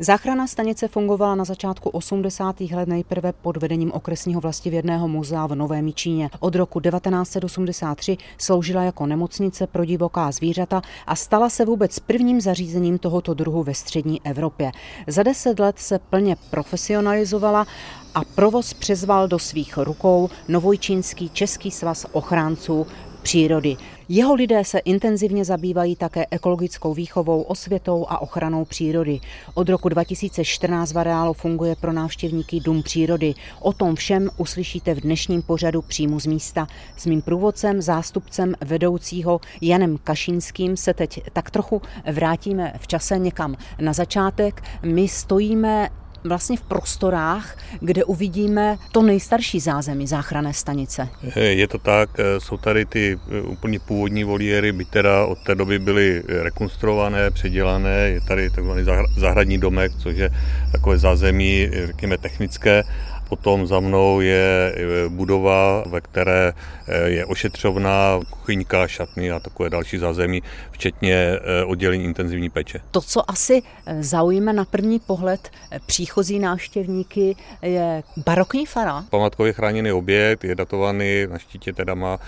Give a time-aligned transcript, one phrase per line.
[0.00, 2.60] Záchrana stanice fungovala na začátku 80.
[2.60, 6.30] let nejprve pod vedením okresního vlastivědného muzea v Novém Číně.
[6.40, 12.98] Od roku 1983 sloužila jako nemocnice pro divoká zvířata a stala se vůbec prvním zařízením
[12.98, 14.72] tohoto druhu ve střední Evropě.
[15.06, 17.66] Za deset let se plně profesionalizovala
[18.14, 22.86] a provoz přezval do svých rukou Novojčínský Český svaz ochránců
[23.22, 23.76] přírody.
[24.10, 29.20] Jeho lidé se intenzivně zabývají také ekologickou výchovou, osvětou a ochranou přírody.
[29.54, 33.34] Od roku 2014 v areálu funguje pro návštěvníky Dům přírody.
[33.60, 36.66] O tom všem uslyšíte v dnešním pořadu přímo z místa.
[36.96, 43.56] S mým průvodcem, zástupcem vedoucího Janem Kašínským se teď tak trochu vrátíme v čase někam
[43.80, 44.62] na začátek.
[44.82, 45.88] My stojíme
[46.24, 51.08] vlastně v prostorách, kde uvidíme to nejstarší zázemí záchranné stanice.
[51.36, 55.78] Je to tak, jsou tady ty eh, úplně původní voliéry, by teda od té doby
[55.78, 58.84] byly rekonstruované, předělané, je tady takzvaný
[59.16, 60.30] zahradní domek, což je
[60.72, 62.84] takové zázemí, řekněme, technické
[63.28, 64.74] Potom za mnou je
[65.08, 66.52] budova, ve které
[66.86, 72.80] eh, je ošetřovna, kuchyňka, šatny a takové další zázemí, včetně eh, oddělení intenzivní péče.
[72.90, 75.50] To, co asi eh, zaujme na první pohled
[75.86, 79.04] příchozí návštěvníky, je barokní fara.
[79.10, 82.18] Památkově chráněný objekt je datovaný, na štítě teda má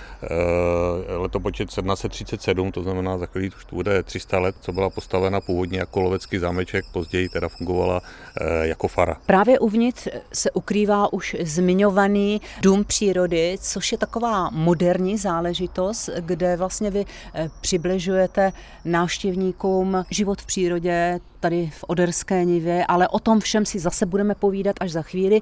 [1.17, 5.79] letopočet 1737, to znamená za chvíli už to bude 300 let, co byla postavena původně
[5.79, 8.01] jako lovecký zámeček, později teda fungovala
[8.63, 9.17] jako fara.
[9.27, 16.91] Právě uvnitř se ukrývá už zmiňovaný Dům přírody, což je taková moderní záležitost, kde vlastně
[16.91, 18.53] vy eh, přibližujete
[18.85, 24.35] návštěvníkům život v přírodě, tady v Oderské nivě, ale o tom všem si zase budeme
[24.35, 25.41] povídat až za chvíli.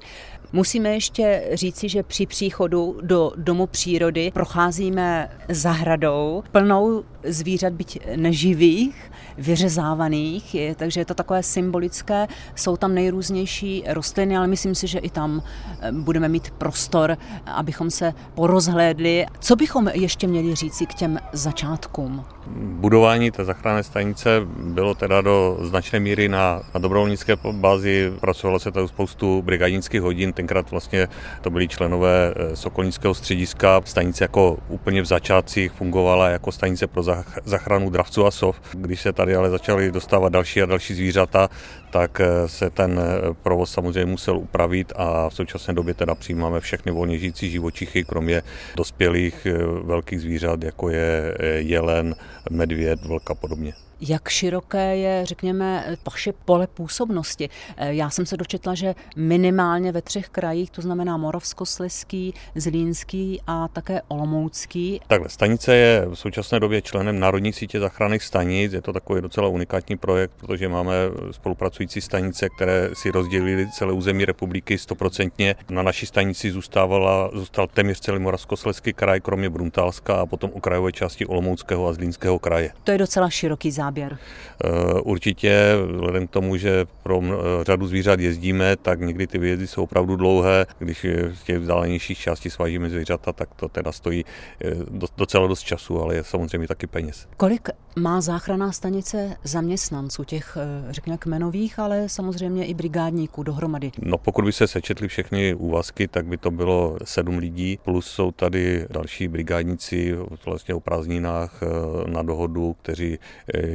[0.53, 9.11] Musíme ještě říci, že při příchodu do Domu přírody procházíme zahradou plnou zvířat, byť neživých,
[9.37, 12.27] vyřezávaných, je, takže je to takové symbolické.
[12.55, 15.43] Jsou tam nejrůznější rostliny, ale myslím si, že i tam
[15.81, 19.25] eh, budeme mít prostor, abychom se porozhlédli.
[19.39, 22.25] Co bychom ještě měli říci k těm začátkům?
[22.57, 28.11] Budování té záchranné stanice bylo teda do značné míry na, na dobrovolnické bázi.
[28.19, 30.33] Pracovalo se tady spoustu brigádnických hodin.
[30.33, 31.07] Tenkrát vlastně
[31.41, 33.81] to byli členové eh, Sokolnického střediska.
[33.85, 37.03] Stanice jako úplně v začátcích fungovala jako stanice pro
[37.45, 38.61] zachranu dravců a sov.
[38.73, 41.49] Když se tady ale začaly dostávat další a další zvířata,
[41.91, 46.59] tak eh, se ten eh, provoz samozřejmě musel upravit a v současné době teda přijímáme
[46.59, 48.41] všechny volně žijící živočichy, kromě
[48.75, 49.47] dospělých
[49.83, 52.15] velkých zvířat, jako je jelen,
[52.49, 53.73] medvěd, vlk a podobně.
[54.01, 57.49] Jak široké je, řekněme, vaše pole působnosti?
[57.77, 63.67] Eh, já jsem se dočetla, že minimálně ve třech krajích, to znamená Moravskosleský, Zlínský a
[63.67, 65.01] také Olomoucký.
[65.07, 68.73] Takhle, stanice je v současné době členem Národní sítě záchranných stanic.
[68.73, 70.93] Je to takový docela unikátní projekt, protože máme
[71.31, 75.55] spolupracující stanice, které si rozdělili celé území republiky stoprocentně.
[75.69, 81.25] Na naší stanici zůstávala, zůstal téměř celý Moravskosleský kraj, kromě Bruntálska a potom okrajové části
[81.25, 82.71] Olomouckého a Zlínského kraje.
[82.83, 84.17] To je docela široký zájem záběr?
[84.63, 89.67] Eh, určitě, vzhledem k tomu, že pro eh, řadu zvířat jezdíme, tak někdy ty výjezdy
[89.67, 90.65] jsou opravdu dlouhé.
[90.79, 94.25] Když z těch vzdálenějších částí svážíme zvířata, tak to teda stojí
[94.61, 94.75] eh,
[95.17, 97.27] docela dost času, ale je samozřejmě taky peněz.
[97.37, 100.57] Kolik má záchranná stanice zaměstnanců, těch
[100.89, 103.91] řekněme kmenových, ale samozřejmě i brigádníků dohromady?
[104.01, 108.31] No pokud by se sečetli všechny úvazky, tak by to bylo sedm lidí, plus jsou
[108.31, 111.61] tady další brigádníci vlastně o prázdninách
[112.07, 113.19] na dohodu, kteří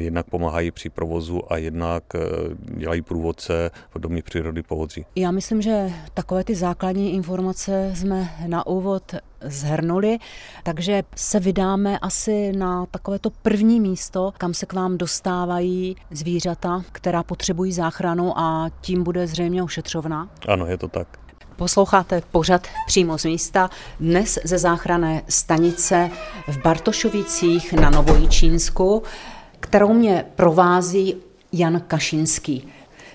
[0.04, 2.18] jednak pomáhají při provozu a jednak eh,
[2.58, 5.06] dělají průvodce v domě přírody Povodří.
[5.16, 10.18] Já myslím, že takové ty základní informace jsme na úvod zhrnuli,
[10.62, 17.22] takže se vydáme asi na takovéto první místo, kam se k vám dostávají zvířata, která
[17.22, 20.28] potřebují záchranu a tím bude zřejmě ošetřovna.
[20.48, 21.24] Ano, je to tak.
[21.56, 23.70] Posloucháte pořad přímo z místa,
[24.00, 26.10] dnes ze záchranné stanice
[26.48, 29.02] v Bartošovicích na Novojičínsku
[29.64, 31.16] kterou mě provází
[31.52, 32.68] Jan Kašinský.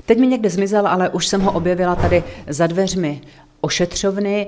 [0.06, 3.22] Teď mi někde zmizel, ale už jsem ho objevila tady za dveřmi
[3.62, 4.48] ošetřovny.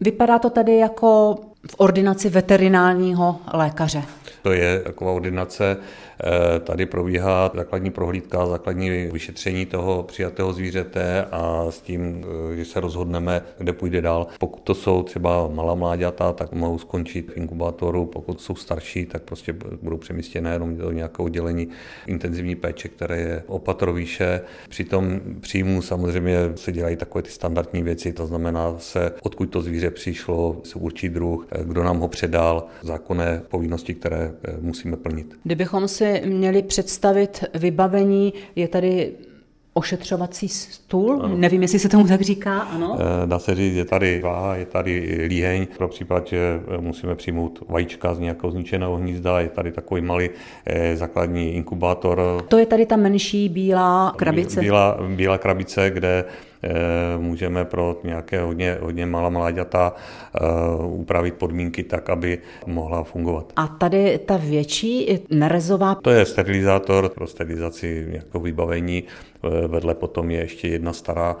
[0.00, 1.36] Vypadá to tady jako
[1.70, 4.02] v ordinaci veterinárního lékaře.
[4.42, 5.76] To je taková ordinace,
[6.60, 12.80] tady probíhá základní prohlídka, základní vyšetření toho přijatého zvířete a s tím, eh, že se
[12.80, 14.26] rozhodneme, kde půjde dál.
[14.38, 19.22] Pokud to jsou třeba malá mláďata, tak mohou skončit v inkubátoru, pokud jsou starší, tak
[19.22, 21.68] prostě budou přemístěné jenom do nějakého oddělení
[22.06, 24.40] intenzivní péče, které je opatrovíše.
[24.68, 29.62] Při tom příjmu samozřejmě se dělají takové ty standardní věci, to znamená se, odkud to
[29.62, 35.34] zvíře přišlo, se určí druh, eh, kdo nám ho předal, zákonné povinnosti, které musíme plnit.
[35.44, 39.12] Kdybychom si si měli představit vybavení, je tady
[39.74, 41.36] ošetřovací stůl, ano.
[41.36, 42.98] nevím, jestli se tomu tak říká, ano?
[43.00, 47.64] Eh, dá se říct, je tady váha, je tady líheň, pro případ, že musíme přijmout
[47.68, 50.30] vajíčka z nějakého zničeného hnízda, je tady takový malý
[50.66, 52.44] eh, základní inkubátor.
[52.48, 54.60] To je tady ta menší bílá krabice?
[54.60, 56.24] Bílá, bílá krabice, kde
[56.55, 56.55] Eh,
[57.18, 59.94] můžeme pro nějaké hodně, hodně malá mláďata
[60.34, 60.40] eh,
[60.84, 63.52] upravit podmínky tak, aby mohla fungovat.
[63.56, 65.94] A tady ta větší nerezová?
[65.94, 69.04] To je sterilizátor pro sterilizaci nějakého vybavení.
[69.44, 71.36] Eh, vedle potom je ještě jedna stará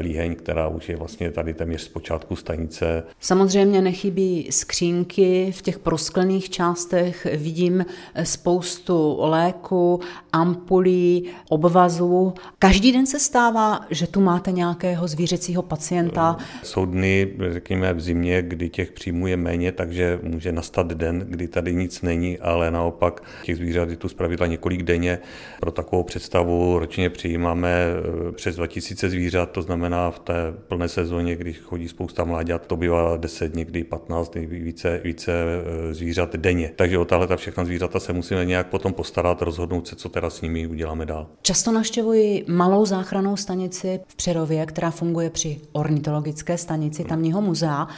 [0.00, 3.02] líheň, která už je vlastně tady téměř z počátku stanice.
[3.20, 7.26] Samozřejmě nechybí skřínky v těch prosklených částech.
[7.36, 7.86] Vidím
[8.22, 10.00] spoustu léku,
[10.32, 12.34] ampulí, obvazů.
[12.58, 16.36] Každý den se stává, že tu máte nějakého zvířecího pacienta.
[16.62, 21.48] Jsou dny, řekněme v zimě, kdy těch příjmů je méně, takže může nastat den, kdy
[21.48, 25.18] tady nic není, ale naopak těch zvířat je tu zpravidla několik denně.
[25.60, 30.34] Pro takovou představu ročně přijímáme eh, přes 2000 zvířat, to znamená v té
[30.68, 35.94] plné sezóně, když chodí spousta mláďat, to bývá 10, někdy 15, někdy více, více eh,
[35.94, 36.72] zvířat denně.
[36.76, 40.30] Takže o tahle ta všechna zvířata se musíme nějak potom postarat, rozhodnout se, co teda
[40.30, 41.26] s nimi uděláme dál.
[41.42, 47.88] Často naštěvuji malou záchranou stanici v Přerově, která funguje při ornitologické stanici tamního muzea.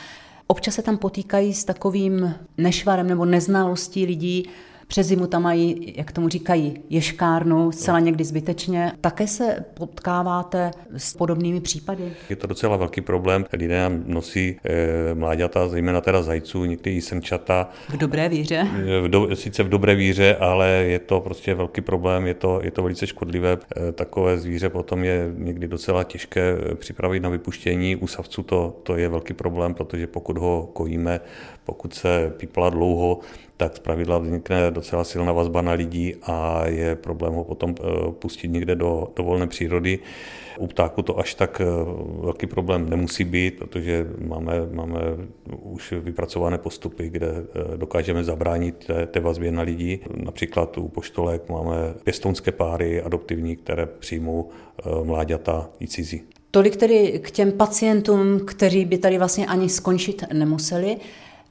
[0.46, 4.48] Občas se tam potýkají s takovým nešvarem nebo neznalostí lidí,
[4.90, 8.92] přes zimu tam mají, jak tomu říkají, ješkárnu, zcela někdy zbytečně.
[9.00, 12.12] Také se potkáváte s podobnými případy?
[12.30, 13.44] Je to docela velký problém.
[13.52, 17.70] Lidé nám nosí e, mláďata, zejména teda zajců, někdy i semčata.
[17.88, 18.68] V dobré víře?
[19.02, 22.70] V do, sice v dobré víře, ale je to prostě velký problém, je to, je
[22.70, 23.58] to velice škodlivé.
[23.88, 27.96] E, takové zvíře potom je někdy docela těžké připravit na vypuštění.
[27.96, 31.20] U savců to, to je velký problém, protože pokud ho kojíme,
[31.64, 33.20] pokud se pípla dlouho,
[33.60, 38.48] tak zpravidla vznikne docela silná vazba na lidí a je problém ho potom eh, pustit
[38.48, 39.98] někde do, do volné přírody.
[40.58, 41.64] U ptáku to až tak eh,
[42.20, 45.00] velký problém nemusí být, protože máme, máme
[45.62, 50.00] už vypracované postupy, kde eh, dokážeme zabránit té, té vazbě na lidi.
[50.16, 54.48] Například u poštolek máme pěstounské páry adoptivní, které přijmou
[55.04, 56.22] mláďata i cizí.
[56.50, 60.96] Tolik tedy k těm pacientům, kteří by tady vlastně ani skončit nemuseli.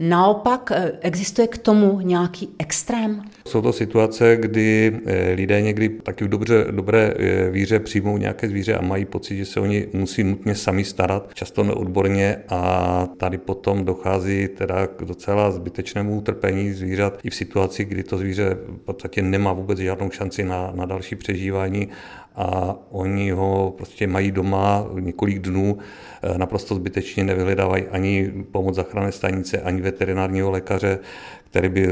[0.01, 3.21] Naopak eh, existuje k tomu nějaký extrém?
[3.47, 8.47] Jsou to situace, kdy eh, lidé někdy taky v dobře, dobré eh, víře přijmou nějaké
[8.49, 13.37] zvíře a mají pocit, že se oni musí nutně sami starat, často neodborně a tady
[13.37, 18.77] potom dochází teda k docela zbytečnému utrpení zvířat i v situaci, kdy to zvíře v
[18.77, 21.89] podstatě nemá vůbec žádnou šanci na, na další přežívání
[22.39, 25.77] a oni ho prostě mají doma několik dnů,
[26.23, 30.99] eh, naprosto zbytečně nevyhledávají ani pomoc záchranné stanice, ani veterinárního lékaře,
[31.49, 31.87] který by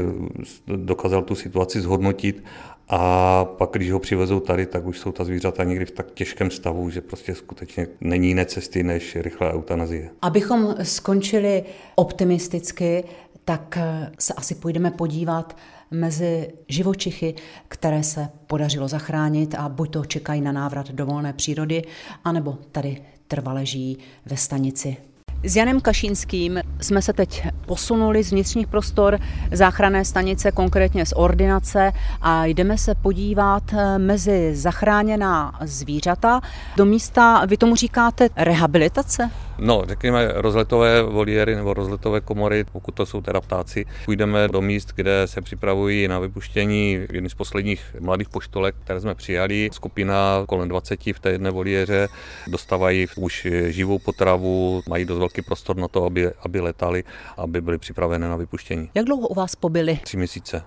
[0.66, 2.44] dokázal tu situaci zhodnotit
[2.88, 6.50] a pak, když ho přivezou tady, tak už jsou ta zvířata někdy v tak těžkém
[6.50, 10.10] stavu, že prostě skutečně není jiné cesty než rychlá eutanazie.
[10.22, 11.64] Abychom skončili
[11.94, 13.04] optimisticky,
[13.44, 15.56] tak eh, se asi půjdeme podívat
[15.90, 17.34] mezi živočichy,
[17.68, 21.82] které se podařilo zachránit a buď to čekají na návrat do volné přírody,
[22.24, 24.96] anebo tady trvale žijí ve stanici
[25.42, 29.18] s Janem Kašínským jsme se teď posunuli z vnitřních prostor
[29.52, 36.40] záchranné stanice, konkrétně z ordinace a jdeme se podívat eh, mezi zachráněná zvířata
[36.76, 39.30] do místa, vy tomu říkáte rehabilitace?
[39.60, 43.84] No, řekněme rozletové voliéry nebo rozletové komory, pokud to jsou teda ptáci.
[44.04, 49.14] Půjdeme do míst, kde se připravují na vypuštění jedny z posledních mladých poštolek, které jsme
[49.14, 49.70] přijali.
[49.72, 52.08] Skupina kolem 20 v té jedné voliéře
[52.46, 57.04] dostávají už živou potravu, mají dost velký prostor na to, aby, aby letali,
[57.36, 58.90] aby byly připravené na vypuštění.
[58.94, 59.98] Jak dlouho u vás pobyli?
[60.02, 60.62] Tři měsíce.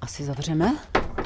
[0.00, 0.76] Asi zavřeme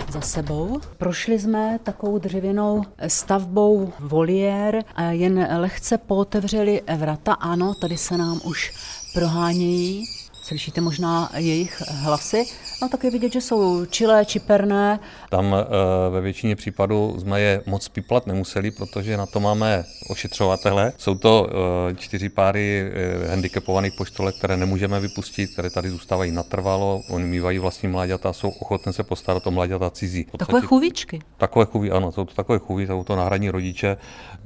[0.09, 0.81] za sebou.
[0.97, 7.33] Prošli jsme takovou dřevěnou stavbou voliér a jen lehce pootevřeli vrata.
[7.33, 8.73] Ano, tady se nám už
[9.15, 10.18] prohánějí
[10.49, 12.47] Slyšíte možná jejich hlasy,
[12.83, 15.01] no tak je vidět, že jsou čilé, čiperné.
[15.31, 15.65] Tam eh,
[16.11, 20.93] ve většině případů jsme je moc piplat nemuseli, protože na to máme ošetřovatele.
[20.99, 21.49] Jsou to
[21.91, 27.03] eh, čtyři páry eh, handicapovaných poštolek, které nemůžeme vypustit, které tady zůstávají natrvalo.
[27.11, 30.27] Oni mývají vlastní mláďata, jsou ochotné se postarat o mláďata cizí.
[30.39, 31.21] Takové chuvičky.
[31.37, 33.97] Takové chůvy, ano, jsou to takové chůvy, jsou to náhradní rodiče.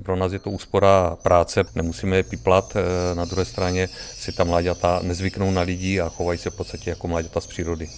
[0.03, 2.77] Pro nás je to úspora práce, nemusíme je piplat.
[3.15, 7.09] Na druhé straně si ta mláďata nezvyknou na lidi, a chovají se v podstatě jako
[7.09, 7.89] mláďata z přírody.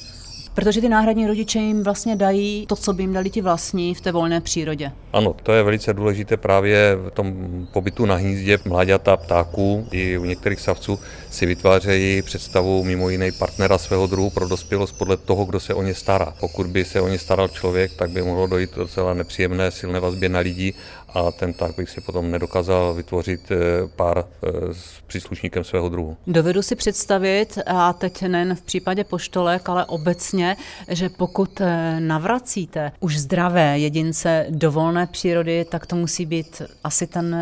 [0.55, 4.01] Protože ty náhradní rodiče jim vlastně dají to, co by jim dali ti vlastní v
[4.01, 4.93] té volné přírodě.
[5.13, 7.35] Ano, to je velice důležité právě v tom
[7.73, 8.59] pobytu na hnízdě.
[8.65, 10.99] Mláďata ptáků i u některých savců
[11.31, 15.83] si vytvářejí představu mimo jiné partnera svého druhu pro dospělost podle toho, kdo se o
[15.83, 16.35] ně stará.
[16.41, 20.29] Pokud by se o ně staral člověk, tak by mohlo dojít docela nepříjemné silné vazbě
[20.29, 20.75] na lidi
[21.15, 23.57] a ten tak bych si potom nedokázal vytvořit eh,
[23.97, 24.25] pár
[24.73, 26.17] s příslušníkem svého druhu.
[26.27, 30.57] Dovedu si představit, a teď nejen v případě poštolek, ale obecně,
[30.89, 31.61] že pokud
[31.99, 37.37] navracíte už zdravé jedince do volné přírody, tak to musí být asi ten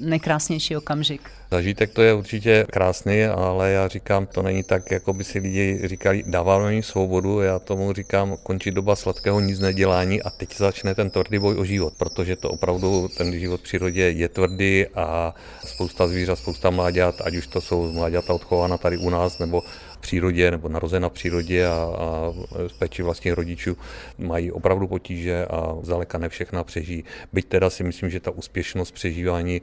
[0.00, 1.30] nejkrásnější okamžik.
[1.52, 5.80] Zažitek to je určitě krásný, ale já říkám, to není tak, jako by si lidi
[5.84, 10.94] říkali, dáváme jim svobodu, já tomu říkám, končí doba sladkého nic nedělání a teď začne
[10.94, 15.34] ten tvrdý boj o život, protože to opravdu ten život v přírodě je tvrdý a
[15.64, 19.62] spousta zvířat, spousta mláďat, ať už to jsou mláďata odchována tady u nás nebo
[20.02, 22.32] přírodě nebo narozena v přírodě a, a
[22.68, 23.76] v péči vlastních rodičů
[24.18, 27.04] mají opravdu potíže a zdaleka ne všechna přežijí.
[27.32, 29.62] Byť teda si myslím, že ta úspěšnost přežívání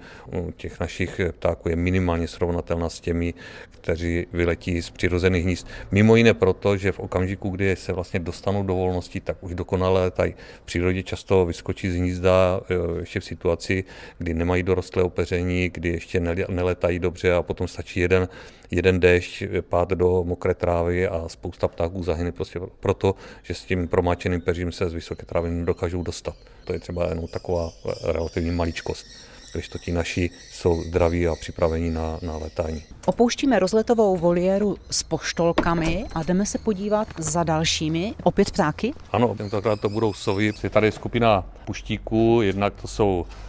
[0.55, 3.33] těch našich ptáků je minimálně srovnatelná s těmi,
[3.71, 5.67] kteří vyletí z přirozených hnízd.
[5.91, 10.11] Mimo jiné proto, že v okamžiku, kdy se vlastně dostanou do volnosti, tak už dokonale
[10.11, 13.83] tady v přírodě často vyskočí z hnízda e, ještě v situaci,
[14.17, 16.19] kdy nemají dorostlé opeření, kdy ještě
[16.49, 18.27] neletají dobře a potom stačí jeden,
[18.71, 23.87] jeden déšť, pád do mokré trávy a spousta ptáků zahyne prostě proto, že s tím
[23.87, 26.35] promáčeným peřím se z vysoké trávy nedokážou dostat.
[26.65, 27.71] To je třeba jenom taková
[28.03, 29.05] relativní maličkost
[29.53, 32.83] když to ti naši jsou zdraví a připraveni na, na letání.
[33.05, 38.93] Opouštíme rozletovou voliéru s poštolkami a jdeme se podívat za dalšími, opět ptáky?
[39.11, 40.53] Ano, tentokrát to budou sovy.
[40.63, 43.48] Je tady skupina puštíků, jednak to jsou Eh,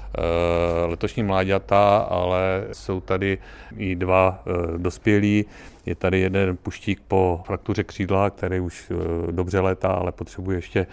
[0.87, 3.39] letošní mláďata, ale jsou tady
[3.77, 5.45] i dva eh, dospělí.
[5.87, 10.87] Je tady jeden puštík po fraktuře křídla, který už eh, dobře létá, ale potřebuje ještě,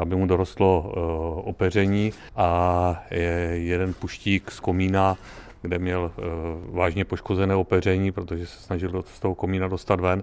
[0.00, 0.92] aby mu dorostlo
[1.44, 2.12] opeření.
[2.36, 5.16] A je jeden puštík z komína,
[5.62, 6.12] kde měl
[6.72, 10.22] vážně poškozené opeření, protože se snažil z toho komína dostat ven.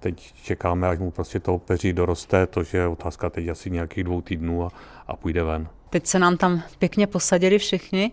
[0.00, 4.20] Teď čekáme, až mu prostě to opeří doroste, to je otázka teď asi nějakých dvou
[4.20, 4.68] týdnů a,
[5.06, 5.68] a půjde ven.
[5.90, 8.10] Teď se nám tam pěkně posadili všichni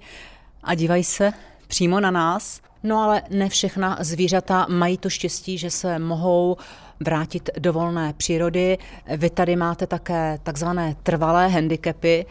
[0.63, 1.33] a dívají se
[1.67, 2.61] přímo na nás.
[2.83, 6.57] No ale ne všechna zvířata mají to štěstí, že se mohou
[6.99, 8.77] vrátit do volné přírody.
[9.17, 12.25] Vy tady máte také takzvané trvalé handicapy.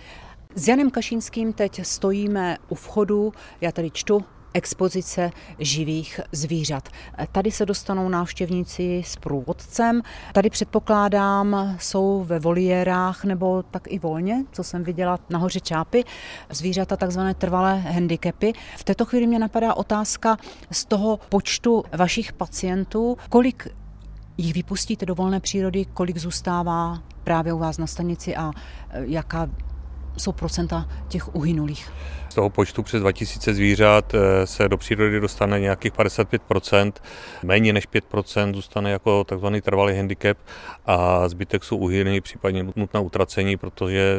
[0.54, 4.24] S Janem Kašínským teď stojíme u vchodu, já tady čtu
[4.56, 6.88] expozice živých zvířat.
[7.32, 10.02] Tady se dostanou návštěvníci s průvodcem.
[10.32, 16.04] Tady předpokládám, jsou ve voliérách nebo tak i volně, co jsem viděla nahoře Čápy,
[16.50, 18.52] zvířata takzvané trvalé handicapy.
[18.76, 20.36] V této chvíli mě napadá otázka
[20.70, 23.68] z toho počtu vašich pacientů, kolik
[24.38, 28.50] jich vypustíte do volné přírody, kolik zůstává právě u vás na stanici a
[28.92, 29.48] jaká
[30.16, 31.90] jsou procenta těch uhynulých
[32.36, 36.92] toho počtu přes 2000 zvířat eh, se do přírody dostane nějakých 55%,
[37.42, 40.38] méně než 5% zůstane jako takzvaný trvalý handicap
[40.86, 44.16] a zbytek jsou uhyny, případně nutná utracení, protože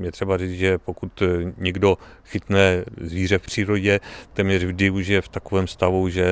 [0.00, 1.26] eh, je třeba říct, že pokud eh,
[1.58, 4.00] někdo chytne zvíře v přírodě,
[4.32, 6.26] téměř vždy už je v takovém stavu, že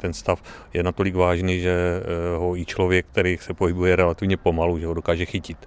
[0.00, 0.42] ten stav
[0.74, 2.02] je natolik vážný, že
[2.36, 5.58] ho i člověk, který se pohybuje relativně pomalu, že ho dokáže chytit.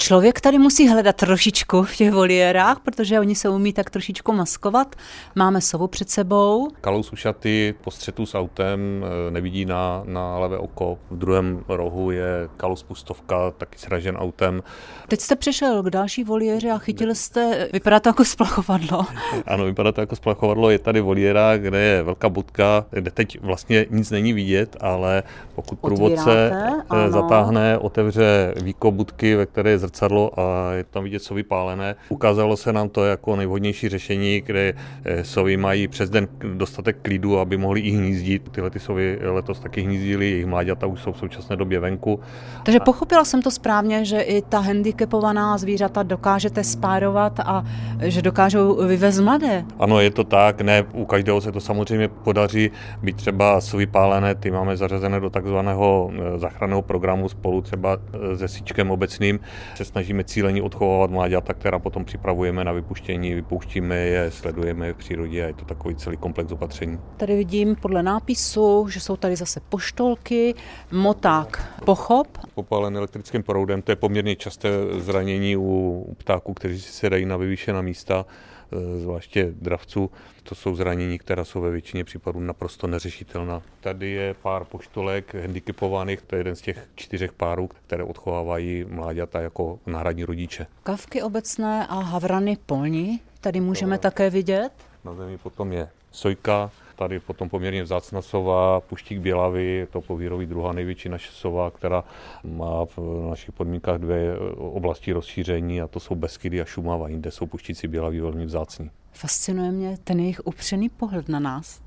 [0.00, 4.96] Člověk tady musí hledat trošičku v těch voliérách, protože oni se umí tak trošičku maskovat.
[5.34, 6.68] Máme sovu před sebou.
[6.80, 10.98] Kalous ušatý po střetu s autem, eh, nevidí na, na levé oko.
[11.10, 14.62] V druhém rohu je kalous pustovka, taky sražen autem.
[15.08, 19.06] Teď jste přišel k další voliéře a chytil jste, vypadá to jako splachovadlo.
[19.46, 20.70] ano, vypadá to jako splachovadlo.
[20.70, 25.22] Je tady voliéra, kde je velká budka, kde teď vlastně nic není vidět, ale
[25.54, 31.22] pokud průvodce eh, zatáhne, otevře víko budky, ve které je zrcadlo a je tam vidět
[31.22, 31.96] sovy pálené.
[32.08, 34.72] Ukázalo se nám to jako nejvhodnější řešení, kde
[35.04, 38.48] eh, sovy mají přes den dostatek klidu, aby mohli i hnízdit.
[38.52, 42.20] Tyhle ty sovy letos taky hnízdily, jejich mláďata už jsou v současné době venku.
[42.62, 47.64] Takže pochopila jsem to správně, že i ta handicapovaná zvířata dokážete spárovat a
[48.00, 49.64] že dokážou vyvést mladé.
[49.78, 52.70] Ano, je to tak, ne u každého se to samozřejmě podaří,
[53.02, 57.98] být třeba sovy pálené, ty máme zařazené do takzvaného eh, záchranného programu spolu třeba
[58.32, 59.40] eh, se síčkem obecným,
[59.74, 64.96] se snažíme cíleně odchovávat mláďata, která potom připravujeme na vypuštění, vypouštíme je, sledujeme je v
[64.96, 67.00] přírodě a je to takový celý komplex opatření.
[67.16, 70.54] Tady vidím podle nápisu, že jsou tady zase poštolky,
[70.92, 72.38] moták pochop.
[72.54, 74.68] Popálen elektrickým proudem, to je poměrně časté
[74.98, 78.26] zranění u ptáků, kteří si sedají na vyvýšená místa
[78.72, 80.10] Eh, zvláště dravců.
[80.42, 83.62] To jsou zranění, která jsou ve většině případů naprosto neřešitelná.
[83.80, 89.40] Tady je pár poštolek handicapovaných, to je jeden z těch čtyřech párů, které odchovávají mláďata
[89.40, 90.66] jako náhradní rodiče.
[90.82, 94.70] Kavky obecné a havrany polní, tady můžeme také vidět.
[95.04, 100.72] Na zemi potom je sojka, tady potom poměrně vzácná sova, puštík bělavy, to povírový druhá
[100.72, 102.04] největší naše sova, která
[102.44, 102.98] má v
[103.30, 108.20] našich podmínkách dvě oblasti rozšíření a to jsou Beskydy a Šumava, jinde jsou puštíci bělaví
[108.20, 108.90] velmi vzácní.
[109.12, 111.80] Fascinuje mě ten jejich upřený pohled na nás.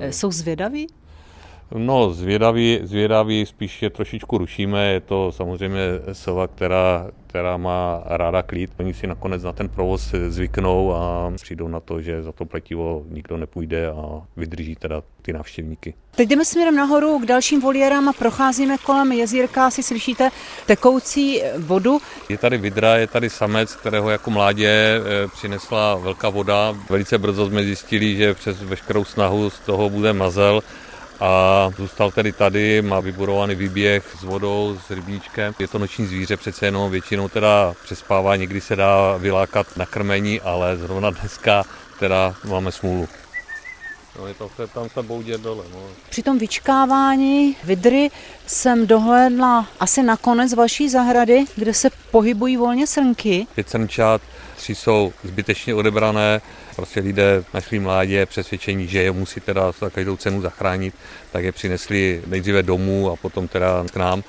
[0.00, 0.12] Eh.
[0.12, 0.86] Jsou zvědaví?
[1.74, 4.92] No, zvědaví, zvědaví spíš je trošičku rušíme.
[4.92, 5.80] Je to samozřejmě
[6.12, 8.70] sova, která, která má ráda klid.
[8.78, 13.04] Oni si nakonec na ten provoz zvyknou a přijdou na to, že za to pletivo
[13.08, 15.94] nikdo nepůjde a vydrží teda ty návštěvníky.
[16.16, 20.30] Teď jdeme směrem nahoru k dalším voliérám a procházíme kolem jezírka, asi slyšíte
[20.66, 22.00] tekoucí vodu.
[22.28, 26.76] Je tady vidra, je tady samec, kterého jako mládě eh, přinesla velká voda.
[26.90, 30.60] Velice brzo jsme zjistili, že přes veškerou snahu z toho bude mazel
[31.20, 35.54] a zůstal tedy tady, má vybudovaný výběh s vodou, s rybníčkem.
[35.58, 40.40] Je to noční zvíře přece jenom, většinou teda přespává, někdy se dá vylákat na krmení,
[40.40, 41.64] ale zrovna dneska
[41.98, 43.08] teda máme smůlu.
[44.18, 45.64] No je to tam se boudě dole.
[45.72, 45.78] No.
[46.10, 48.10] Při tom vyčkávání vidry
[48.46, 53.46] jsem dohlédla asi na konec vaší zahrady, kde se pohybují volně srnky.
[53.54, 54.22] Pět srnčat,
[54.56, 56.40] tři jsou zbytečně odebrané,
[56.78, 60.94] prostě lidé našli mládě přesvědčení, že je musí teda za každou cenu zachránit,
[61.32, 64.22] tak je přinesli nejdříve domů a potom teda k nám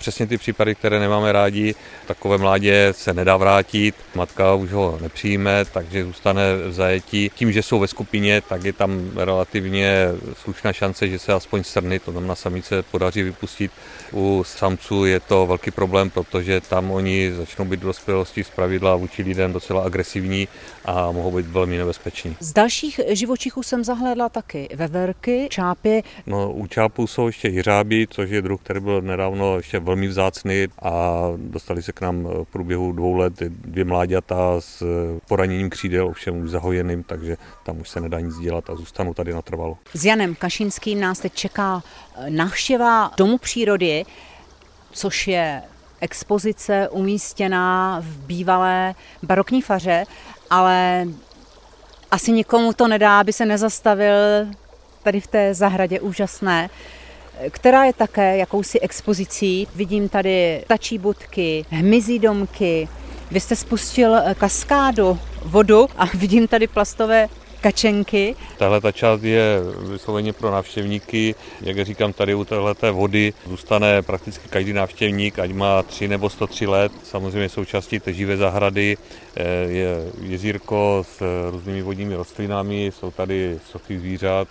[0.00, 1.74] přesně ty případy, které nemáme rádi.
[2.06, 7.30] Takové mládě se nedá vrátit, matka už ho nepřijme, takže zůstane v zajetí.
[7.34, 11.98] Tím, že jsou ve skupině, tak je tam relativně slušná šance, že se aspoň strny,
[11.98, 13.72] to znamená samice, podaří vypustit.
[14.12, 18.96] U samců je to velký problém, protože tam oni začnou být v dospělosti z pravidla
[18.96, 20.48] vůči lidem docela agresivní
[20.84, 22.36] a mohou být velmi nebezpeční.
[22.40, 26.02] Z dalších živočichů jsem zahledla taky veverky, čápy.
[26.26, 30.66] No, u čápů jsou ještě jiřáby, což je druh, který byl nedávno ještě velmi vzácný
[30.82, 34.82] a dostali se k nám v průběhu dvou let dvě mláďata s
[35.28, 39.32] poraněním křídel, ovšem už zahojeným, takže tam už se nedá nic dělat a zůstanu tady
[39.32, 39.78] natrvalo.
[39.94, 41.82] S Janem Kašinským nás teď čeká
[42.28, 44.04] návštěva Domu přírody,
[44.92, 45.62] což je
[46.00, 50.04] expozice umístěná v bývalé barokní faře,
[50.50, 51.06] ale
[52.10, 54.14] asi nikomu to nedá, aby se nezastavil
[55.02, 56.70] tady v té zahradě úžasné
[57.50, 59.68] která je také jakousi expozicí.
[59.74, 62.88] Vidím tady tačí budky, hmyzí domky.
[63.30, 67.28] Vy jste spustil kaskádu, vodu a vidím tady plastové
[67.60, 68.36] kačenky.
[68.58, 69.60] Tahle ta část je
[69.92, 71.34] vysloveně pro návštěvníky.
[71.60, 76.66] Jak říkám, tady u téhle vody zůstane prakticky každý návštěvník, ať má 3 nebo 103
[76.66, 76.92] let.
[77.02, 78.96] Samozřejmě součástí té živé zahrady
[79.36, 84.48] eh, je jezírko s různými vodními rostlinami, jsou tady sochy zvířat,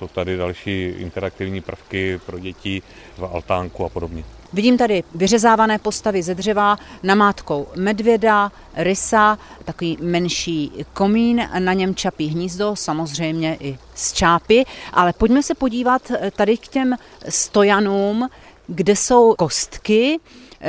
[0.00, 2.82] jsou tady další interaktivní prvky pro děti
[3.16, 4.24] v altánku a podobně.
[4.52, 12.26] Vidím tady vyřezávané postavy ze dřeva, namátkou medvěda, rysa, takový menší komín, na něm čapí
[12.26, 16.96] hnízdo, samozřejmě i z čápy, ale pojďme se podívat tady k těm
[17.28, 18.28] stojanům,
[18.70, 20.20] kde jsou kostky,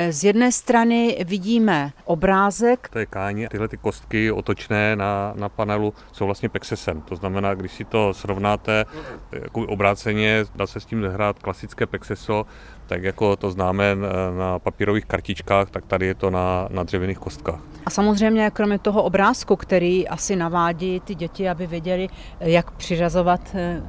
[0.10, 2.90] z jedné strany vidíme obrázek.
[2.94, 3.50] To je káně.
[3.50, 7.02] Tyhle ty kostky otočné na, na panelu jsou vlastně pexesem.
[7.02, 8.86] To znamená, když si to srovnáte
[9.32, 12.46] jako obráceně, dá se s tím hrát klasické pexeso,
[12.88, 13.96] tak jako to známe
[14.38, 17.60] na papírových kartičkách, tak tady je to na, na dřevěných kostkách.
[17.86, 22.08] A samozřejmě kromě toho obrázku, který asi navádí ty děti, aby věděli,
[22.40, 23.82] jak přiřazovat eh,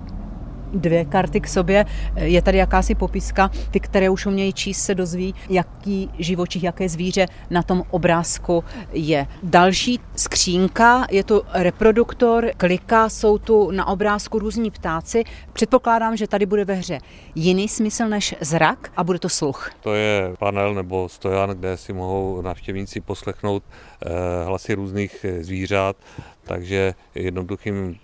[0.73, 1.85] dvě karty k sobě.
[2.17, 7.27] Je tady jakási popiska, ty, které už umějí číst, se dozví, jaký živočich, jaké zvíře
[7.51, 9.27] na tom obrázku je.
[9.43, 15.25] Další skřínka, je tu reproduktor, klika, jsou tu na obrázku různí ptáci.
[15.53, 16.99] Předpokládám, že tady bude ve hře
[17.35, 19.71] jiný smysl než zrak a bude to sluch.
[19.81, 24.11] To je panel nebo stojan, kde si mohou návštěvníci poslechnout eh,
[24.47, 25.97] hlasy různých eh, zvířat
[26.45, 27.99] takže jednoduchým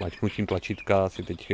[0.00, 1.52] mačknutím tlačítka si teď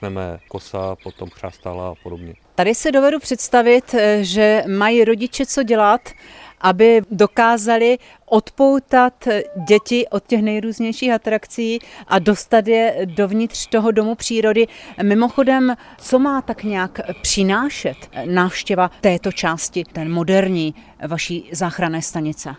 [0.00, 2.34] poslechneme kosa, potom chřástala a podobně.
[2.54, 6.00] Tady se dovedu představit, že mají rodiče co dělat,
[6.60, 9.28] aby dokázali odpoutat
[9.68, 14.66] děti od těch nejrůznějších atrakcí a dostat je dovnitř toho domu přírody.
[15.02, 20.74] Mimochodem, co má tak nějak přinášet návštěva této části, ten moderní
[21.08, 22.54] vaší záchranné stanice?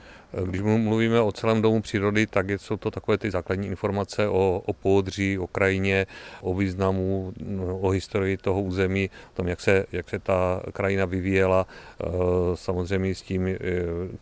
[0.46, 4.74] Když mluvíme o celém domu přírody, tak jsou to takové ty základní informace o, o
[4.74, 6.08] pohodří, o krajině,
[6.41, 7.34] o významu,
[7.82, 11.67] o historii toho území, o tom, jak se, jak se ta krajina vyvíjela,
[12.54, 13.58] samozřejmě s tím, eh,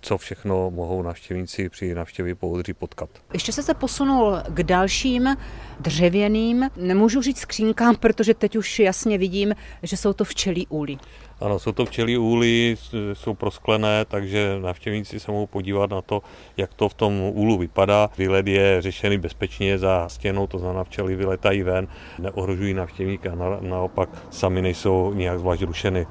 [0.01, 3.09] co všechno mohou navštěvníci při navštěvě pohodří potkat.
[3.33, 5.35] Ještě se se posunul k dalším
[5.79, 10.97] dřevěným, nemůžu říct skřínkám, protože teď už jasně vidím, že jsou to včelí úly.
[11.41, 12.77] Ano, jsou to včelí úly,
[13.13, 16.21] jsou prosklené, takže návštěvníci se mohou podívat na to,
[16.57, 18.09] jak to v tom úlu vypadá.
[18.17, 21.87] Výlet je řešený bezpečně za stěnou, to znamená včely vyletají ven,
[22.19, 26.07] neohrožují návštěvníka, naopak sami nejsou nijak zvlášť rušeny.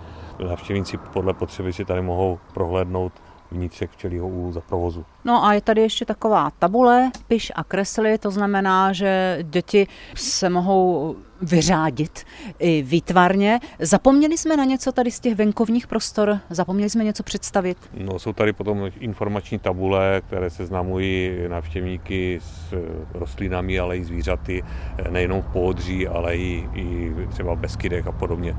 [0.47, 3.13] Návštěvníci podle potřeby si tady mohou prohlédnout
[3.51, 5.05] vnitřek včelího úlu za provozu.
[5.25, 10.49] No a je tady ještě taková tabule, piš a kresly, to znamená, že děti se
[10.49, 12.25] mohou vyřádit
[12.59, 13.61] i výtvarně.
[13.79, 16.39] Zapomněli jsme na něco tady z těch venkovních prostor?
[16.51, 17.79] Zapomněli jsme něco představit?
[17.95, 22.75] No, jsou tady potom informační tabule, které seznamují návštěvníky s
[23.15, 24.63] rostlinami, ale i zvířaty,
[25.11, 28.57] nejenom v ale i, i třeba v Beskydech a podobně.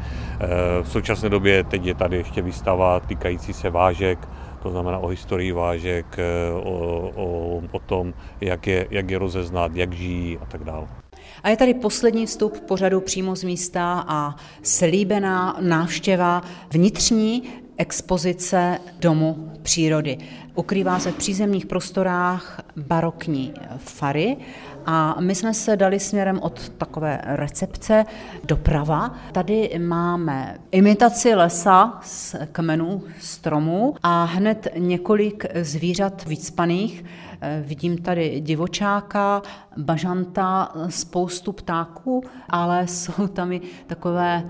[0.81, 4.27] V současné době teď je tady ještě výstava týkající se vážek,
[4.63, 6.17] to znamená o historii vážek,
[6.63, 10.87] o, o, o tom, jak je, jak je rozeznat, jak žijí a tak dále.
[11.43, 17.43] A je tady poslední vstup pořadu přímo z místa a slíbená návštěva vnitřní
[17.77, 20.17] expozice Domu přírody.
[20.55, 24.37] Ukrývá se v přízemních prostorách barokní fary
[24.85, 28.05] a my jsme se dali směrem od takové recepce
[28.43, 29.15] doprava.
[29.31, 37.03] Tady máme imitaci lesa z kmenů stromů a hned několik zvířat vycpaných.
[37.61, 39.41] Vidím tady divočáka,
[39.77, 44.43] bažanta, spoustu ptáků, ale jsou tam i takové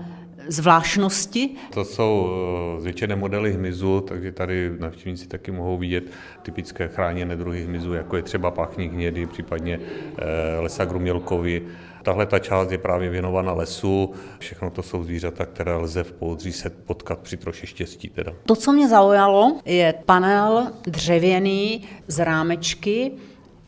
[0.48, 1.50] zvláštnosti?
[1.74, 2.30] To jsou
[2.76, 6.04] eh, zvětšené modely hmyzu, takže tady navštěvníci taky mohou vidět
[6.42, 9.80] typické chráněné druhy hmyzu, jako je třeba pachník hnědy, případně
[10.18, 11.62] eh, lesa grumělkovi.
[12.02, 14.12] Tahle ta část je právě věnována lesu.
[14.38, 18.08] Všechno to jsou zvířata, které lze v poudří se potkat při troši štěstí.
[18.08, 18.32] Teda.
[18.46, 23.12] To, co mě zaujalo, je panel dřevěný z rámečky.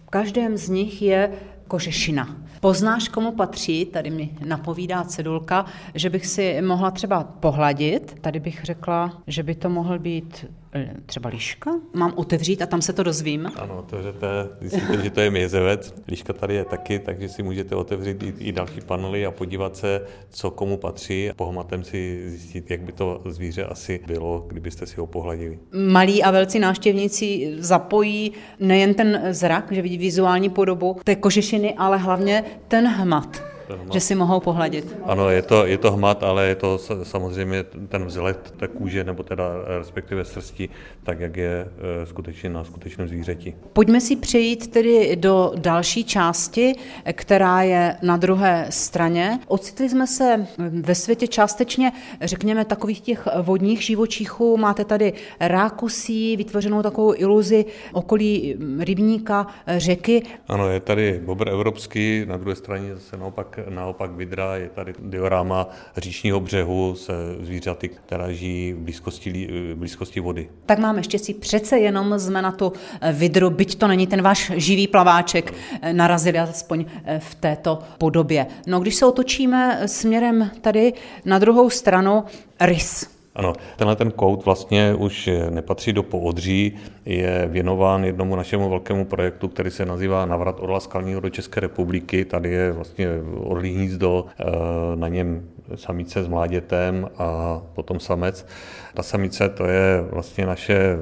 [0.06, 1.32] V každém z nich je
[1.68, 2.36] kožešina.
[2.62, 8.16] Poznáš, komu patří, tady mi napovídá cedulka, že bych si mohla třeba pohladit.
[8.20, 10.46] Tady bych řekla, že by to mohl být
[11.06, 11.70] třeba líška?
[11.92, 13.50] Mám otevřít a tam se to dozvím?
[13.56, 14.26] Ano, otevřete,
[14.60, 15.94] zjistíte, že to je mězevec.
[16.08, 20.06] Líška tady je taky, takže si můžete otevřít i, i další panely a podívat se,
[20.30, 21.30] co komu patří.
[21.36, 25.58] Pohmatem si zjistit, jak by to zvíře asi bylo, kdybyste si ho pohladili.
[25.72, 31.98] Malí a velcí návštěvníci zapojí nejen ten zrak, že vidí vizuální podobu té kožešiny, ale
[31.98, 33.51] hlavně ten hmat
[33.92, 34.96] že si mohou pohladit.
[35.04, 39.22] Ano, je to, je to hmat, ale je to samozřejmě ten vzhled té kůže, nebo
[39.22, 39.44] teda
[39.78, 40.68] respektive srsti,
[41.02, 41.68] tak jak je
[42.02, 43.54] e, skutečně na skutečném zvířeti.
[43.72, 46.74] Pojďme si přejít tedy do další části,
[47.12, 49.38] která je na druhé straně.
[49.46, 54.56] Ocitli jsme se ve světě částečně, řekněme, takových těch vodních živočichů.
[54.56, 60.22] Máte tady rákusí, vytvořenou takovou iluzi okolí rybníka, řeky.
[60.48, 65.68] Ano, je tady bobr evropský, na druhé straně zase naopak naopak Vidra, je tady diorama
[65.96, 70.48] říčního břehu se zvířaty, která žijí v blízkosti, v blízkosti vody.
[70.66, 72.72] Tak máme štěstí, přece jenom jsme na tu
[73.12, 75.54] Vidru, byť to není ten váš živý plaváček,
[75.92, 76.84] narazili aspoň
[77.18, 78.46] v této podobě.
[78.66, 80.92] No když se otočíme směrem tady
[81.24, 82.24] na druhou stranu,
[82.60, 83.21] rys.
[83.34, 86.72] Ano, tenhle ten kout vlastně už nepatří do poodří,
[87.04, 92.24] je věnován jednomu našemu velkému projektu, který se nazývá Navrat orla skalního do České republiky.
[92.24, 93.08] Tady je vlastně
[93.44, 94.44] orlí hnízdo, eh,
[94.96, 98.46] na něm samice s mládětem a potom samec.
[98.94, 100.96] Ta samice to je vlastně naše,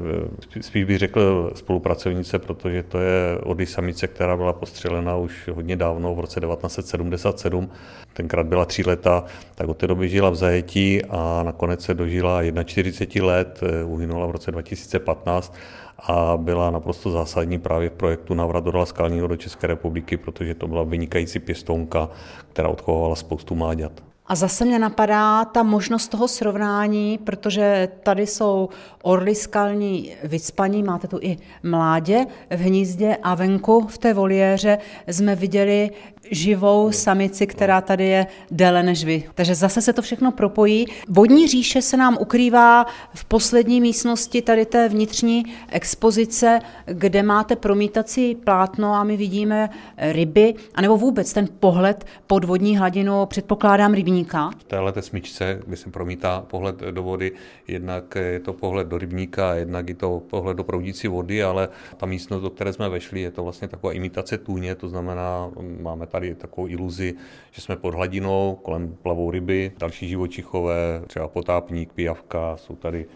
[0.56, 5.76] eh, spíš bych řekl spolupracovnice, protože to je orlí samice, která byla postřelena už hodně
[5.76, 7.70] dávno, v roce 1977.
[8.12, 12.40] Tenkrát byla tří leta, tak od té doby žila v zajetí a nakonec se dožila
[12.64, 15.54] 41 let, eh, uhynula v roce 2015
[15.98, 20.68] a byla naprosto zásadní právě v projektu Navrat do skalního do České republiky, protože to
[20.68, 22.08] byla vynikající pěstonka,
[22.52, 24.09] která odchovala spoustu mláďat.
[24.30, 28.68] A zase mě napadá ta možnost toho srovnání, protože tady jsou
[29.02, 35.36] orly skalní vycpaní, máte tu i mládě v hnízdě a venku v té voliéře jsme
[35.36, 35.90] viděli
[36.30, 39.24] živou samici, která tady je déle než vy.
[39.34, 40.86] Takže zase se to všechno propojí.
[41.08, 48.34] Vodní říše se nám ukrývá v poslední místnosti tady té vnitřní expozice, kde máte promítací
[48.34, 54.50] plátno a my vidíme ryby, anebo vůbec ten pohled pod vodní hladinu, předpokládám rybníka.
[54.58, 57.32] V téhle smyčce, kde se promítá pohled do vody,
[57.68, 62.06] jednak je to pohled do rybníka, jednak je to pohled do proudící vody, ale ta
[62.06, 66.34] místnost, do které jsme vešli, je to vlastně taková imitace tůně, to znamená, máme tady
[66.34, 67.14] takovou iluzi,
[67.50, 73.06] že jsme pod hladinou, kolem plavou ryby, další živočichové, třeba potápník, pijavka, jsou tady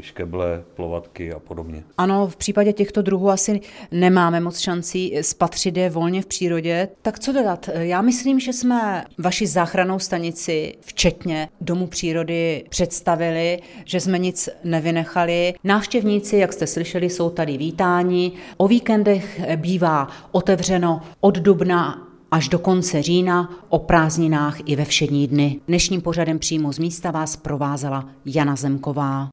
[0.00, 1.84] škeble, plovatky a podobně.
[1.98, 6.88] Ano, v případě těchto druhů asi nemáme moc šancí spatřit je volně v přírodě.
[7.02, 7.70] Tak co dodat?
[7.74, 15.54] Já myslím, že jsme vaši záchranou stanici, včetně Domu přírody, představili, že jsme nic nevynechali.
[15.64, 18.32] Návštěvníci, jak jste slyšeli, jsou tady vítáni.
[18.56, 22.05] O víkendech bývá otevřeno od dubna
[22.36, 25.60] až do konce října, o prázdninách i ve všední dny.
[25.68, 29.28] Dnešním pořadem přímo z místa vás provázela Jana Zemková.